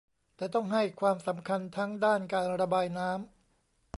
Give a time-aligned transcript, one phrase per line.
[0.35, 3.19] แต่ต้องให้ความสำคัญทั้งด้านการระบายน้ำ